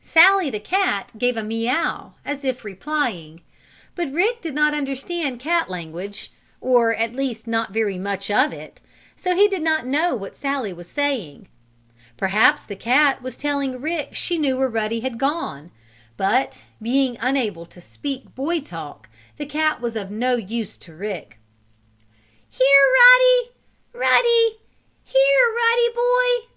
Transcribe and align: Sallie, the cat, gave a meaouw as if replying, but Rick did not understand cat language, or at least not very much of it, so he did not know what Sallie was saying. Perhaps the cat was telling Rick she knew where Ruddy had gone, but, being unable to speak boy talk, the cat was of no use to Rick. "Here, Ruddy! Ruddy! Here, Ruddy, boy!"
Sallie, 0.00 0.48
the 0.48 0.58
cat, 0.60 1.10
gave 1.18 1.36
a 1.36 1.42
meaouw 1.42 2.12
as 2.24 2.42
if 2.42 2.64
replying, 2.64 3.42
but 3.94 4.10
Rick 4.10 4.40
did 4.40 4.54
not 4.54 4.72
understand 4.72 5.40
cat 5.40 5.68
language, 5.68 6.32
or 6.58 6.94
at 6.94 7.12
least 7.14 7.46
not 7.46 7.70
very 7.70 7.98
much 7.98 8.30
of 8.30 8.50
it, 8.50 8.80
so 9.14 9.34
he 9.36 9.46
did 9.46 9.60
not 9.60 9.84
know 9.86 10.14
what 10.16 10.34
Sallie 10.36 10.72
was 10.72 10.88
saying. 10.88 11.48
Perhaps 12.16 12.64
the 12.64 12.76
cat 12.76 13.20
was 13.20 13.36
telling 13.36 13.78
Rick 13.78 14.14
she 14.14 14.38
knew 14.38 14.56
where 14.56 14.70
Ruddy 14.70 15.00
had 15.00 15.18
gone, 15.18 15.70
but, 16.16 16.62
being 16.80 17.18
unable 17.20 17.66
to 17.66 17.78
speak 17.78 18.34
boy 18.34 18.60
talk, 18.60 19.10
the 19.36 19.44
cat 19.44 19.82
was 19.82 19.96
of 19.96 20.10
no 20.10 20.36
use 20.36 20.78
to 20.78 20.94
Rick. 20.94 21.36
"Here, 22.48 22.86
Ruddy! 22.86 23.50
Ruddy! 23.92 24.56
Here, 25.04 25.54
Ruddy, 25.54 25.94
boy!" 25.94 26.48